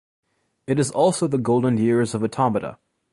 It 0.65 0.79
is 0.79 0.89
also 0.89 1.27
the 1.27 1.37
golden 1.37 1.77
years 1.77 2.15
of 2.15 2.23
automata. 2.23 2.79